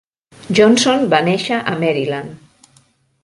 Johnson 0.59 1.05
va 1.11 1.19
néixer 1.27 1.59
a 1.71 1.75
Maryland. 1.83 2.79